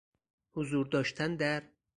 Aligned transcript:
حضور 0.51 0.85
داشتن 0.87 1.35
در 1.35 1.63